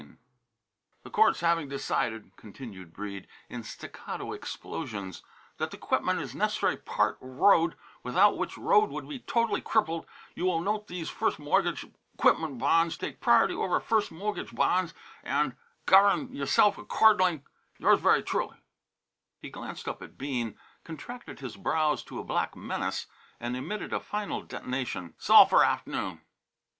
[0.01, 0.17] III
[1.03, 5.21] "The courts havin' decided," continued Breede, in staccato explosions,
[5.59, 10.07] "that the 'quipment is nes'ry part of road, without which road would be tot'ly crippled,
[10.33, 15.55] you will note these first moggige 'quipment bonds take pri'rty over first moggige bonds, an'
[15.85, 17.43] gov'n y'sef 'cordingly
[17.77, 18.57] your ver' truly"
[19.43, 23.05] He glanced up at Bean, contracted his brows to a black menace
[23.39, 25.13] and emitted a final detonation.
[25.19, 26.21] "'S all for 's aft'noon!"